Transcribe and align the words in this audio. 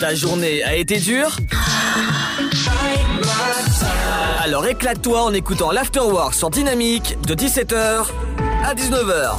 Ta 0.00 0.14
journée 0.14 0.62
a 0.62 0.76
été 0.76 0.98
dure 0.98 1.36
Alors 4.40 4.66
éclate-toi 4.66 5.22
en 5.22 5.32
écoutant 5.32 5.72
l'Afterwork 5.72 6.34
sur 6.34 6.50
Dynamique 6.50 7.16
de 7.26 7.34
17h 7.34 8.06
à 8.64 8.74
19h. 8.74 9.36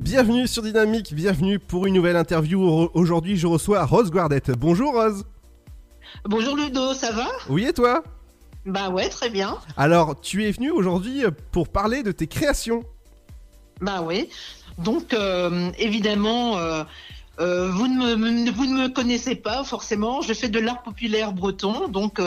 Bienvenue 0.00 0.48
sur 0.48 0.62
Dynamique, 0.62 1.14
bienvenue 1.14 1.58
pour 1.58 1.86
une 1.86 1.94
nouvelle 1.94 2.16
interview. 2.16 2.90
Aujourd'hui, 2.94 3.36
je 3.36 3.46
reçois 3.46 3.84
Rose 3.84 4.10
Guardette. 4.10 4.50
Bonjour 4.50 4.94
Rose. 4.94 5.24
Bonjour 6.24 6.56
Ludo, 6.56 6.92
ça 6.94 7.12
va? 7.12 7.28
Oui, 7.48 7.66
et 7.66 7.72
toi? 7.72 8.02
Bah 8.66 8.90
ouais, 8.90 9.08
très 9.08 9.30
bien. 9.30 9.58
Alors, 9.76 10.20
tu 10.20 10.46
es 10.46 10.50
venu 10.50 10.70
aujourd'hui 10.70 11.24
pour 11.50 11.68
parler 11.68 12.02
de 12.02 12.12
tes 12.12 12.26
créations. 12.26 12.82
Bah 13.80 14.02
oui. 14.04 14.28
Donc, 14.82 15.14
euh, 15.14 15.70
évidemment, 15.78 16.58
euh, 16.58 16.82
euh, 17.40 17.70
vous, 17.70 17.86
ne 17.86 18.14
me, 18.14 18.50
vous 18.50 18.66
ne 18.66 18.82
me 18.82 18.88
connaissez 18.88 19.36
pas 19.36 19.64
forcément. 19.64 20.20
Je 20.20 20.32
fais 20.34 20.48
de 20.48 20.58
l'art 20.58 20.82
populaire 20.82 21.32
breton. 21.32 21.88
Donc, 21.88 22.20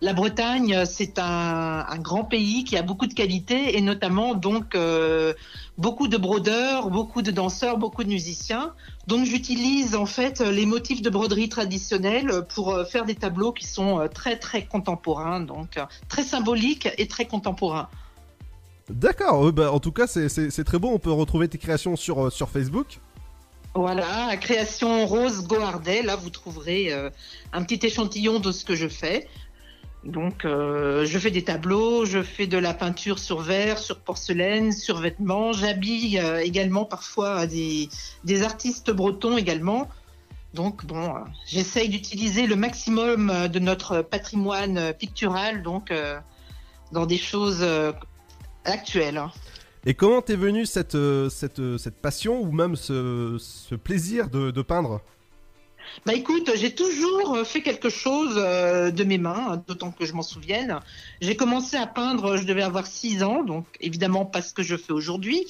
la 0.00 0.12
Bretagne, 0.12 0.84
c'est 0.86 1.18
un, 1.18 1.84
grand 1.98 2.24
pays 2.24 2.64
qui 2.64 2.76
a 2.76 2.82
beaucoup 2.82 3.06
de 3.06 3.14
qualités 3.14 3.76
et 3.76 3.80
notamment 3.80 4.34
donc 4.34 4.76
beaucoup 5.78 6.08
de 6.08 6.16
brodeurs, 6.16 6.90
beaucoup 6.90 7.22
de 7.22 7.30
danseurs, 7.30 7.78
beaucoup 7.78 8.04
de 8.04 8.08
musiciens. 8.08 8.74
Donc 9.06 9.24
j'utilise 9.24 9.94
en 9.94 10.06
fait 10.06 10.40
les 10.40 10.66
motifs 10.66 11.00
de 11.00 11.08
broderie 11.08 11.48
traditionnels 11.48 12.44
pour 12.54 12.76
faire 12.86 13.06
des 13.06 13.14
tableaux 13.14 13.52
qui 13.52 13.66
sont 13.66 14.06
très 14.12 14.36
très 14.36 14.66
contemporains, 14.66 15.40
donc 15.40 15.78
très 16.08 16.22
symboliques 16.22 16.88
et 16.98 17.06
très 17.06 17.24
contemporains. 17.24 17.88
D'accord, 18.90 19.52
bah, 19.52 19.72
en 19.72 19.80
tout 19.80 19.92
cas 19.92 20.06
c'est 20.06 20.64
très 20.64 20.78
beau, 20.78 20.88
on 20.88 20.98
peut 20.98 21.12
retrouver 21.12 21.48
tes 21.48 21.58
créations 21.58 21.96
sur, 21.96 22.30
sur 22.30 22.50
Facebook. 22.50 23.00
Voilà, 23.74 24.36
création 24.36 25.06
Rose 25.06 25.46
Goardet, 25.46 26.02
là 26.02 26.16
vous 26.16 26.30
trouverez 26.30 26.92
un 27.52 27.62
petit 27.64 27.84
échantillon 27.86 28.40
de 28.40 28.52
ce 28.52 28.64
que 28.64 28.76
je 28.76 28.86
fais. 28.88 29.26
Donc, 30.04 30.44
euh, 30.44 31.06
je 31.06 31.18
fais 31.18 31.30
des 31.30 31.44
tableaux, 31.44 32.04
je 32.04 32.22
fais 32.22 32.46
de 32.46 32.58
la 32.58 32.74
peinture 32.74 33.18
sur 33.18 33.40
verre, 33.40 33.78
sur 33.78 33.98
porcelaine, 34.00 34.70
sur 34.72 34.98
vêtements. 34.98 35.52
J'habille 35.52 36.18
euh, 36.18 36.44
également 36.44 36.84
parfois 36.84 37.46
des, 37.46 37.88
des, 38.24 38.42
artistes 38.42 38.90
bretons 38.90 39.38
également. 39.38 39.88
Donc, 40.52 40.84
bon, 40.84 41.16
euh, 41.16 41.20
j'essaye 41.46 41.88
d'utiliser 41.88 42.46
le 42.46 42.54
maximum 42.54 43.32
de 43.48 43.58
notre 43.58 44.02
patrimoine 44.02 44.92
pictural, 44.92 45.62
donc 45.62 45.92
dans 46.92 47.06
des 47.06 47.16
choses 47.16 47.66
actuelles. 48.64 49.22
Et 49.86 49.94
comment 49.94 50.22
t'es 50.22 50.36
venue 50.36 50.66
cette, 50.66 50.96
cette, 51.28 51.76
cette, 51.76 51.96
passion 51.96 52.40
ou 52.40 52.50
même 52.52 52.74
ce, 52.74 53.36
ce 53.38 53.74
plaisir 53.74 54.30
de, 54.30 54.50
de 54.50 54.62
peindre? 54.62 55.02
Bah 56.06 56.14
écoute, 56.14 56.50
j'ai 56.56 56.74
toujours 56.74 57.46
fait 57.46 57.60
quelque 57.60 57.90
chose 57.90 58.36
de 58.36 59.04
mes 59.04 59.18
mains, 59.18 59.62
d'autant 59.66 59.90
que 59.90 60.06
je 60.06 60.14
m'en 60.14 60.22
souvienne. 60.22 60.80
J'ai 61.20 61.36
commencé 61.36 61.76
à 61.76 61.86
peindre, 61.86 62.38
je 62.38 62.44
devais 62.44 62.62
avoir 62.62 62.86
6 62.86 63.22
ans, 63.22 63.42
donc 63.42 63.66
évidemment 63.80 64.24
pas 64.24 64.40
ce 64.40 64.54
que 64.54 64.62
je 64.62 64.76
fais 64.76 64.92
aujourd'hui. 64.92 65.46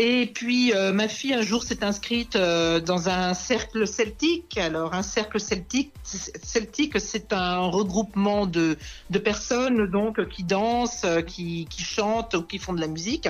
Et 0.00 0.26
puis 0.26 0.72
euh, 0.72 0.92
ma 0.92 1.08
fille 1.08 1.34
un 1.34 1.42
jour 1.42 1.64
s'est 1.64 1.82
inscrite 1.82 2.36
euh, 2.36 2.78
dans 2.78 3.08
un 3.08 3.34
cercle 3.34 3.86
celtique. 3.86 4.56
Alors 4.56 4.94
un 4.94 5.02
cercle 5.02 5.40
celtique, 5.40 5.92
celtique, 6.04 7.00
c'est 7.00 7.32
un 7.32 7.66
regroupement 7.66 8.46
de, 8.46 8.78
de 9.10 9.18
personnes 9.18 9.86
donc 9.86 10.28
qui 10.28 10.44
dansent, 10.44 11.04
qui, 11.26 11.66
qui 11.68 11.82
chantent 11.82 12.34
ou 12.34 12.42
qui 12.42 12.58
font 12.58 12.72
de 12.72 12.80
la 12.80 12.86
musique. 12.86 13.28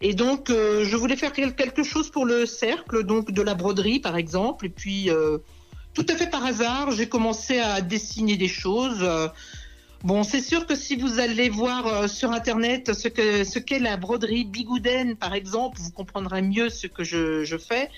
Et 0.00 0.12
donc, 0.12 0.50
euh, 0.50 0.84
je 0.84 0.96
voulais 0.96 1.16
faire 1.16 1.32
quelque 1.32 1.82
chose 1.82 2.10
pour 2.10 2.26
le 2.26 2.44
cercle, 2.44 3.04
donc 3.04 3.30
de 3.30 3.40
la 3.40 3.54
broderie 3.54 4.00
par 4.00 4.16
exemple. 4.16 4.66
Et 4.66 4.68
puis, 4.68 5.08
euh, 5.08 5.38
tout 5.94 6.04
à 6.10 6.14
fait 6.14 6.28
par 6.28 6.44
hasard, 6.44 6.90
j'ai 6.90 7.08
commencé 7.08 7.58
à 7.58 7.80
dessiner 7.80 8.36
des 8.36 8.48
choses. 8.48 9.02
Euh, 10.04 10.08
bon, 10.08 10.22
c'est 10.22 10.40
sûr 10.40 10.66
que 10.66 10.74
si 10.74 10.96
vous 10.96 11.18
allez 11.18 11.48
voir 11.48 12.08
sur 12.08 12.32
Internet 12.32 12.92
ce 12.94 13.08
ce 13.44 13.58
qu'est 13.58 13.78
la 13.78 13.96
broderie 13.96 14.44
bigouden, 14.44 15.16
par 15.16 15.34
exemple, 15.34 15.78
vous 15.80 15.90
comprendrez 15.90 16.42
mieux 16.42 16.70
ce 16.70 16.86
que 16.86 17.04
je, 17.04 17.44
je 17.44 17.56
fais. 17.56 17.90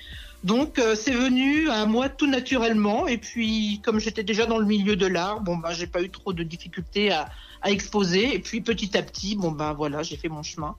Donc, 0.44 0.80
c'est 0.94 1.12
venu 1.12 1.68
à 1.70 1.86
moi 1.86 2.08
tout 2.08 2.26
naturellement. 2.26 3.08
Et 3.08 3.18
puis, 3.18 3.80
comme 3.84 3.98
j'étais 3.98 4.22
déjà 4.22 4.46
dans 4.46 4.58
le 4.58 4.66
milieu 4.66 4.94
de 4.94 5.06
l'art, 5.06 5.40
bon, 5.40 5.56
ben, 5.56 5.72
j'ai 5.72 5.86
pas 5.88 6.02
eu 6.02 6.10
trop 6.10 6.32
de 6.32 6.44
difficultés 6.44 7.10
à, 7.10 7.28
à 7.62 7.70
exposer. 7.70 8.34
Et 8.34 8.38
puis, 8.38 8.60
petit 8.60 8.96
à 8.96 9.02
petit, 9.02 9.34
bon, 9.34 9.50
ben, 9.50 9.72
voilà, 9.72 10.02
j'ai 10.02 10.16
fait 10.16 10.28
mon 10.28 10.44
chemin. 10.44 10.76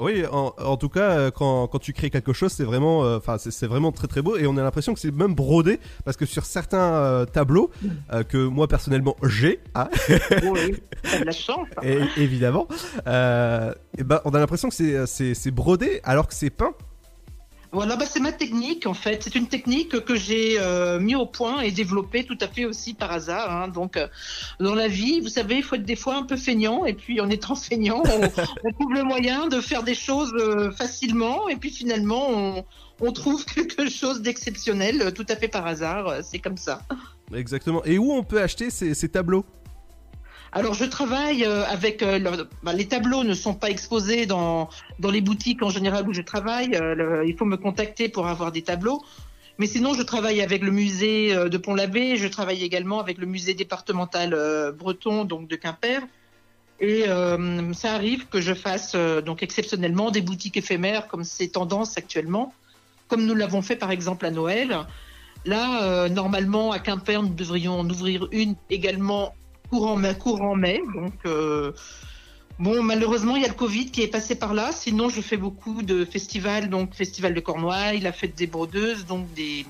Oui, 0.00 0.24
en, 0.30 0.76
tout 0.76 0.88
cas, 0.88 1.10
euh, 1.10 1.30
quand, 1.30 1.68
quand, 1.68 1.78
tu 1.78 1.92
crées 1.92 2.10
quelque 2.10 2.32
chose, 2.32 2.52
c'est 2.52 2.64
vraiment, 2.64 3.04
euh, 3.04 3.18
c'est 3.38 3.66
vraiment 3.66 3.92
très 3.92 4.08
très 4.08 4.22
beau. 4.22 4.36
Et 4.36 4.46
on 4.46 4.56
a 4.56 4.62
l'impression 4.62 4.92
que 4.92 5.00
c'est 5.00 5.14
même 5.14 5.34
brodé. 5.34 5.78
Parce 6.04 6.16
que 6.16 6.26
sur 6.26 6.44
certains 6.44 6.94
euh, 6.94 7.24
tableaux 7.26 7.70
que 8.28 8.46
moi 8.46 8.68
personnellement 8.68 9.16
j'ai, 9.22 9.60
ah, 9.74 9.88
oui, 10.42 10.76
de 11.18 11.24
la 11.24 11.32
chance. 11.32 11.68
et, 11.82 12.00
évidemment, 12.16 12.66
et 13.06 14.04
ben, 14.04 14.20
on 14.24 14.34
a 14.34 14.38
l'impression 14.38 14.68
que 14.68 15.06
c'est 15.06 15.50
brodé 15.50 16.00
alors 16.04 16.26
que 16.26 16.34
c'est 16.34 16.50
peint. 16.50 16.74
Voilà, 17.74 17.96
bah 17.96 18.04
c'est 18.08 18.20
ma 18.20 18.30
technique 18.30 18.86
en 18.86 18.94
fait. 18.94 19.24
C'est 19.24 19.34
une 19.34 19.48
technique 19.48 19.98
que 20.04 20.14
j'ai 20.14 20.60
euh, 20.60 21.00
mis 21.00 21.16
au 21.16 21.26
point 21.26 21.60
et 21.60 21.72
développée 21.72 22.22
tout 22.22 22.38
à 22.40 22.46
fait 22.46 22.66
aussi 22.66 22.94
par 22.94 23.10
hasard. 23.10 23.50
Hein. 23.50 23.66
Donc, 23.66 23.96
euh, 23.96 24.06
dans 24.60 24.76
la 24.76 24.86
vie, 24.86 25.18
vous 25.18 25.28
savez, 25.28 25.56
il 25.56 25.64
faut 25.64 25.74
être 25.74 25.84
des 25.84 25.96
fois 25.96 26.14
un 26.14 26.22
peu 26.22 26.36
feignant. 26.36 26.84
Et 26.84 26.94
puis, 26.94 27.20
en 27.20 27.28
étant 27.28 27.54
feignant, 27.56 28.00
on, 28.04 28.28
trouve 28.28 28.92
le 28.92 29.02
moyen 29.02 29.48
de 29.48 29.60
faire 29.60 29.82
des 29.82 29.96
choses 29.96 30.32
euh, 30.34 30.70
facilement. 30.70 31.48
Et 31.48 31.56
puis, 31.56 31.70
finalement, 31.70 32.64
on, 33.00 33.12
trouve 33.12 33.44
quelque 33.56 33.90
chose 33.90 34.22
d'exceptionnel 34.22 35.12
tout 35.12 35.26
à 35.28 35.34
fait 35.34 35.48
par 35.48 35.66
hasard. 35.66 36.22
C'est 36.22 36.38
comme 36.38 36.56
ça. 36.56 36.82
Exactement. 37.34 37.84
Et 37.84 37.98
où 37.98 38.12
on 38.12 38.22
peut 38.22 38.40
acheter 38.40 38.70
ces 38.70 39.08
tableaux? 39.08 39.44
Alors 40.54 40.74
je 40.74 40.84
travaille 40.84 41.44
avec 41.44 42.04
bah, 42.62 42.72
les 42.72 42.88
tableaux 42.88 43.24
ne 43.24 43.34
sont 43.34 43.54
pas 43.54 43.70
exposés 43.70 44.24
dans 44.24 44.70
dans 44.98 45.10
les 45.10 45.20
boutiques 45.20 45.62
en 45.62 45.70
général 45.70 46.08
où 46.08 46.12
je 46.12 46.22
travaille. 46.22 46.78
il 47.26 47.36
faut 47.36 47.44
me 47.44 47.56
contacter 47.56 48.08
pour 48.08 48.28
avoir 48.28 48.52
des 48.52 48.62
tableaux. 48.62 49.02
Mais 49.58 49.68
sinon, 49.68 49.94
je 49.94 50.02
travaille 50.02 50.40
avec 50.40 50.62
le 50.62 50.72
musée 50.72 51.32
de 51.32 51.58
Pont-l'Abbé. 51.58 52.16
Je 52.16 52.26
travaille 52.26 52.64
également 52.64 52.98
avec 52.98 53.18
le 53.18 53.26
musée 53.26 53.54
départemental 53.54 54.36
breton, 54.76 55.24
donc 55.24 55.46
de 55.48 55.56
Quimper. 55.56 56.00
Et 56.80 57.04
euh, 57.08 57.72
ça 57.72 57.92
arrive 57.92 58.26
que 58.28 58.40
je 58.40 58.52
fasse 58.52 58.94
donc 58.94 59.42
exceptionnellement 59.42 60.10
des 60.10 60.20
boutiques 60.20 60.56
éphémères, 60.56 61.06
comme 61.08 61.24
c'est 61.24 61.48
tendance 61.48 61.96
actuellement, 61.96 62.52
comme 63.08 63.24
nous 63.24 63.34
l'avons 63.34 63.62
fait 63.62 63.76
par 63.76 63.90
exemple 63.90 64.26
à 64.26 64.30
Noël. 64.30 64.76
Là, 65.46 65.84
euh, 65.84 66.08
normalement, 66.08 66.72
à 66.72 66.78
Quimper, 66.78 67.22
nous 67.22 67.34
devrions 67.34 67.78
en 67.78 67.88
ouvrir 67.88 68.28
une 68.32 68.56
également 68.70 69.34
courant 69.70 69.96
mai, 69.96 70.14
courant 70.14 70.56
mai. 70.56 70.80
Donc, 70.94 71.14
euh, 71.26 71.72
bon, 72.58 72.82
malheureusement, 72.82 73.36
il 73.36 73.42
y 73.42 73.44
a 73.44 73.48
le 73.48 73.54
Covid 73.54 73.86
qui 73.90 74.02
est 74.02 74.08
passé 74.08 74.34
par 74.34 74.54
là. 74.54 74.72
Sinon, 74.72 75.08
je 75.08 75.20
fais 75.20 75.36
beaucoup 75.36 75.82
de 75.82 76.04
festivals, 76.04 76.68
donc 76.68 76.94
Festival 76.94 77.34
de 77.34 77.40
Cornouailles, 77.40 78.00
la 78.00 78.12
fête 78.12 78.34
des 78.36 78.46
brodeuses, 78.46 79.06
donc 79.06 79.32
des, 79.34 79.66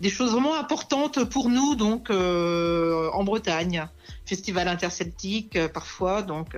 des 0.00 0.10
choses 0.10 0.32
vraiment 0.32 0.54
importantes 0.54 1.24
pour 1.24 1.48
nous, 1.48 1.74
donc 1.74 2.10
euh, 2.10 3.10
en 3.12 3.24
Bretagne. 3.24 3.88
Festival 4.26 4.68
interceltique, 4.68 5.56
euh, 5.56 5.68
parfois, 5.68 6.22
donc. 6.22 6.56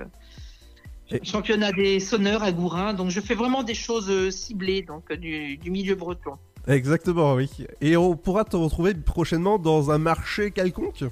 Et... 1.09 1.23
Championnat 1.23 1.71
des 1.71 1.99
sonneurs 1.99 2.43
à 2.43 2.51
Gourin. 2.51 2.93
Donc, 2.93 3.09
je 3.09 3.19
fais 3.19 3.35
vraiment 3.35 3.63
des 3.63 3.73
choses 3.73 4.29
ciblées, 4.29 4.83
donc 4.83 5.11
du, 5.13 5.57
du 5.57 5.71
milieu 5.71 5.95
breton. 5.95 6.37
Exactement, 6.65 7.33
oui. 7.33 7.49
Et 7.81 7.97
on 7.97 8.15
pourra 8.15 8.45
te 8.45 8.55
retrouver 8.55 8.93
prochainement 8.93 9.59
dans 9.59 9.91
un 9.91 9.97
marché 9.97 10.51
quelconque? 10.51 11.03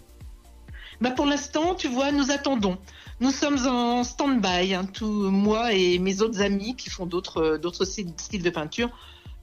Bah 1.02 1.10
pour 1.10 1.26
l'instant, 1.26 1.74
tu 1.74 1.88
vois, 1.88 2.12
nous 2.12 2.30
attendons. 2.30 2.78
Nous 3.22 3.32
sommes 3.32 3.68
en 3.68 4.04
stand-by, 4.04 4.76
hein, 4.76 4.86
tout 4.86 5.32
moi 5.32 5.74
et 5.74 5.98
mes 5.98 6.22
autres 6.22 6.42
amis 6.42 6.76
qui 6.76 6.90
font 6.90 7.08
d'autres 7.08 7.58
d'autres 7.58 7.86
styles 7.86 8.44
de 8.44 8.50
peinture. 8.52 8.90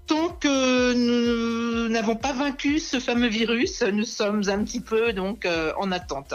Tant 0.06 0.28
que 0.30 0.94
nous 0.94 1.88
n'avons 1.88 2.14
pas 2.14 2.32
vaincu 2.32 2.78
ce 2.78 3.00
fameux 3.00 3.26
virus, 3.26 3.82
nous 3.82 4.04
sommes 4.04 4.48
un 4.48 4.62
petit 4.64 4.80
peu 4.80 5.12
donc 5.12 5.44
euh, 5.44 5.72
en 5.78 5.90
attente. 5.90 6.34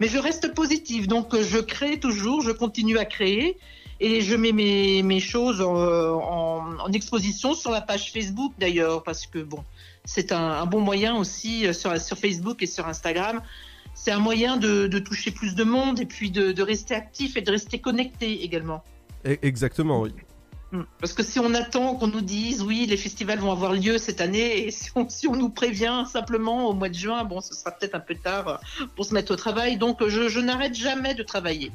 Mais 0.00 0.08
je 0.08 0.18
reste 0.18 0.52
positive, 0.52 1.06
donc 1.06 1.40
je 1.40 1.58
crée 1.58 1.98
toujours, 1.98 2.42
je 2.42 2.50
continue 2.50 2.98
à 2.98 3.04
créer 3.04 3.56
et 4.00 4.20
je 4.20 4.34
mets 4.34 4.52
mes, 4.52 5.20
choses 5.20 5.62
en, 5.62 6.92
exposition 6.92 7.54
sur 7.54 7.70
la 7.70 7.80
page 7.80 8.12
Facebook 8.12 8.52
d'ailleurs 8.58 9.02
parce 9.04 9.26
que 9.26 9.38
bon, 9.38 9.64
c'est 10.04 10.32
un, 10.32 10.66
bon 10.66 10.80
moyen 10.80 11.16
aussi 11.16 11.72
sur, 11.72 11.98
sur 11.98 12.18
Facebook 12.18 12.62
et 12.62 12.66
sur 12.66 12.86
Instagram 12.86 13.40
c'est 13.96 14.12
un 14.12 14.20
moyen 14.20 14.56
de, 14.56 14.86
de, 14.86 14.98
toucher 15.00 15.32
plus 15.32 15.56
de 15.56 15.64
monde 15.64 15.98
et 16.00 16.06
puis 16.06 16.30
de, 16.30 16.52
de, 16.52 16.62
rester 16.62 16.94
actif 16.94 17.36
et 17.36 17.40
de 17.40 17.50
rester 17.50 17.80
connecté 17.80 18.44
également. 18.44 18.84
Exactement, 19.24 20.02
oui. 20.02 20.12
Parce 21.00 21.12
que 21.14 21.22
si 21.22 21.40
on 21.40 21.54
attend 21.54 21.94
qu'on 21.94 22.08
nous 22.08 22.20
dise 22.20 22.62
oui, 22.62 22.86
les 22.86 22.96
festivals 22.96 23.38
vont 23.38 23.50
avoir 23.50 23.72
lieu 23.72 23.98
cette 23.98 24.20
année, 24.20 24.66
et 24.66 24.70
si 24.70 24.90
on, 24.94 25.08
si 25.08 25.26
on 25.26 25.34
nous 25.34 25.48
prévient 25.48 26.04
simplement 26.10 26.68
au 26.68 26.74
mois 26.74 26.88
de 26.90 26.94
juin, 26.94 27.24
bon, 27.24 27.40
ce 27.40 27.54
sera 27.54 27.70
peut-être 27.70 27.94
un 27.94 28.00
peu 28.00 28.14
tard 28.14 28.60
pour 28.94 29.04
se 29.06 29.14
mettre 29.14 29.32
au 29.32 29.36
travail. 29.36 29.78
Donc, 29.78 30.06
je, 30.06 30.28
je 30.28 30.40
n'arrête 30.40 30.74
jamais 30.74 31.14
de 31.14 31.22
travailler. 31.22 31.72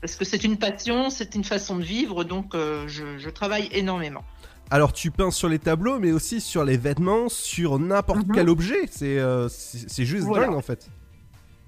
Parce 0.00 0.16
que 0.16 0.24
c'est 0.24 0.42
une 0.44 0.56
passion, 0.58 1.10
c'est 1.10 1.34
une 1.34 1.44
façon 1.44 1.76
de 1.76 1.82
vivre, 1.82 2.24
donc 2.24 2.54
euh, 2.54 2.86
je, 2.88 3.18
je, 3.18 3.30
travaille 3.30 3.68
énormément. 3.72 4.22
Alors 4.70 4.92
tu 4.92 5.10
peins 5.10 5.30
sur 5.30 5.48
les 5.48 5.58
tableaux, 5.58 5.98
mais 5.98 6.12
aussi 6.12 6.40
sur 6.40 6.64
les 6.64 6.76
vêtements, 6.76 7.28
sur 7.28 7.78
n'importe 7.78 8.26
Mhm. 8.26 8.34
quel 8.34 8.48
objet. 8.48 8.86
C'est 8.90 9.18
euh, 9.18 9.48
juste 9.48 10.24
Voilà. 10.26 10.46
dingue 10.46 10.56
en 10.56 10.62
fait. 10.62 10.88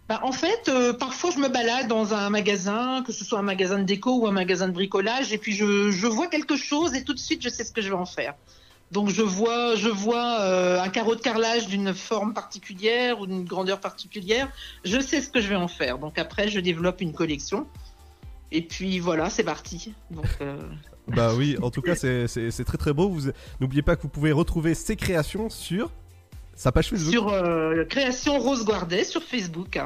Bah, 0.08 0.20
en 0.22 0.30
fait, 0.30 0.68
euh, 0.68 0.92
parfois 0.92 1.30
je 1.32 1.38
me 1.38 1.48
balade 1.48 1.88
dans 1.88 2.14
un 2.14 2.30
magasin, 2.30 3.02
que 3.04 3.12
ce 3.12 3.24
soit 3.24 3.40
un 3.40 3.42
magasin 3.42 3.78
de 3.78 3.84
déco 3.84 4.20
ou 4.20 4.26
un 4.28 4.32
magasin 4.32 4.68
de 4.68 4.72
bricolage, 4.72 5.32
et 5.32 5.38
puis 5.38 5.52
je, 5.52 5.90
je 5.90 6.06
vois 6.06 6.28
quelque 6.28 6.56
chose 6.56 6.94
et 6.94 7.02
tout 7.02 7.12
de 7.12 7.18
suite 7.18 7.42
je 7.42 7.48
sais 7.48 7.64
ce 7.64 7.72
que 7.72 7.82
je 7.82 7.88
vais 7.88 7.96
en 7.96 8.06
faire. 8.06 8.34
Donc 8.92 9.08
je 9.08 9.22
vois, 9.22 9.74
je 9.74 9.88
vois 9.88 10.40
euh, 10.42 10.80
un 10.80 10.88
carreau 10.90 11.16
de 11.16 11.20
carrelage 11.20 11.66
d'une 11.66 11.92
forme 11.92 12.34
particulière 12.34 13.20
ou 13.20 13.26
d'une 13.26 13.44
grandeur 13.44 13.80
particulière, 13.80 14.48
je 14.84 15.00
sais 15.00 15.20
ce 15.20 15.28
que 15.28 15.40
je 15.40 15.48
vais 15.48 15.56
en 15.56 15.66
faire. 15.66 15.98
Donc 15.98 16.18
après 16.18 16.48
je 16.48 16.60
développe 16.60 17.00
une 17.00 17.12
collection. 17.12 17.66
Et 18.52 18.62
puis 18.62 19.00
voilà, 19.00 19.28
c'est 19.28 19.42
parti. 19.42 19.92
Donc, 20.12 20.26
euh, 20.40 20.56
Bah 21.08 21.34
oui, 21.34 21.56
en 21.60 21.70
tout 21.72 21.82
cas 21.82 21.96
c'est 21.96 22.64
très 22.64 22.78
très 22.78 22.92
beau. 22.92 23.12
N'oubliez 23.60 23.82
pas 23.82 23.96
que 23.96 24.02
vous 24.02 24.08
pouvez 24.08 24.30
retrouver 24.30 24.74
ces 24.74 24.94
créations 24.94 25.50
sur 25.50 25.90
sa 26.56 26.72
page 26.72 26.88
Facebook. 26.90 27.12
sur 27.12 27.28
euh, 27.28 27.84
Création 27.84 28.38
Rose 28.38 28.64
Guardet 28.64 29.04
sur 29.04 29.22
Facebook. 29.22 29.78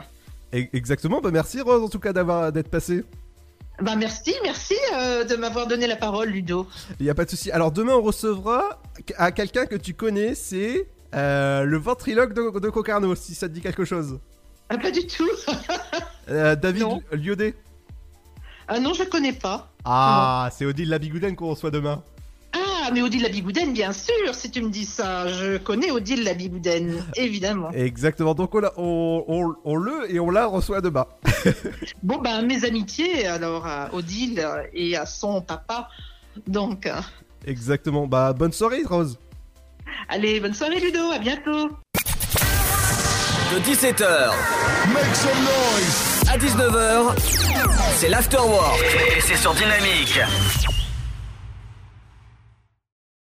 E- 0.55 0.64
Exactement. 0.72 1.20
Bah 1.20 1.31
merci 1.32 1.61
Rose 1.61 1.82
en 1.82 1.88
tout 1.88 1.99
cas 1.99 2.12
d'avoir 2.12 2.52
d'être 2.52 2.69
passé. 2.70 3.05
Bah 3.82 3.96
merci, 3.96 4.34
merci 4.43 4.75
euh, 4.94 5.25
de 5.25 5.37
m'avoir 5.37 5.67
donné 5.67 5.87
la 5.87 5.96
parole, 5.96 6.28
Ludo. 6.28 6.67
Il 7.00 7.06
y 7.06 7.11
a 7.11 7.14
pas 7.14 7.25
de 7.25 7.31
souci. 7.31 7.50
Alors 7.50 7.72
demain 7.72 7.94
on 7.94 8.02
recevra 8.02 8.81
à 9.17 9.32
quelqu'un 9.32 9.67
que 9.67 9.76
tu 9.76 9.94
connais, 9.94 10.34
c'est 10.34 10.87
euh, 11.14 11.64
le 11.64 11.76
ventriloque 11.78 12.32
de, 12.34 12.58
de 12.58 12.69
Concarneau, 12.70 13.14
si 13.14 13.34
ça 13.34 13.49
te 13.49 13.52
dit 13.55 13.61
quelque 13.61 13.84
chose. 13.84 14.19
Ah, 14.69 14.78
pas 14.78 14.90
du 14.93 15.06
tout. 15.06 15.28
David 16.28 16.82
Non. 16.82 17.00
Liodé. 17.12 17.55
Ah 18.69 18.78
non, 18.78 18.94
je 18.94 19.02
connais 19.02 19.32
pas. 19.32 19.73
Ah, 19.84 20.49
c'est 20.56 20.64
Odile 20.64 20.90
Labigouden 20.90 21.34
qu'on 21.34 21.49
reçoit 21.50 21.73
demain. 21.73 22.05
Ah, 22.82 22.90
mais 22.92 23.02
Odile 23.02 23.22
Labigoudaine, 23.22 23.72
bien 23.72 23.92
sûr, 23.92 24.34
si 24.34 24.50
tu 24.50 24.62
me 24.62 24.70
dis 24.70 24.84
ça. 24.86 25.28
Je 25.28 25.58
connais 25.58 25.90
Odile 25.90 26.24
Labigoudaine, 26.24 27.04
évidemment. 27.16 27.70
Exactement. 27.72 28.34
Donc 28.34 28.54
on, 28.54 28.60
l'a- 28.60 28.72
on, 28.78 29.24
on- 29.28 29.54
on 29.64 29.76
le 29.76 30.12
et 30.14 30.18
on 30.20 30.30
la 30.30 30.46
reçoit 30.46 30.80
demain. 30.80 31.06
Bon, 32.02 32.18
ben, 32.18 32.42
mes 32.42 32.64
amitiés, 32.64 33.26
alors, 33.26 33.66
à 33.66 33.90
Odile 33.92 34.44
et 34.72 34.96
à 34.96 35.04
son 35.06 35.40
papa. 35.42 35.88
Donc, 36.46 36.88
Exactement. 37.46 38.06
Bah 38.06 38.32
bonne 38.32 38.52
soirée 38.52 38.82
Rose. 38.84 39.18
allez, 40.08 40.40
bonne 40.40 40.54
soirée, 40.54 40.80
Ludo, 40.80 41.10
à 41.12 41.18
bientôt. 41.18 41.68
De 43.52 43.58
17h 43.58 44.30
Make 44.92 45.14
some 45.14 45.42
noise. 45.42 46.22
à 46.30 46.38
19h, 46.38 47.18
c'est 47.96 48.08
l'Afterwork. 48.08 48.80
Et 49.16 49.20
c'est 49.20 49.36
sur 49.36 49.52
Dynamique. 49.54 50.18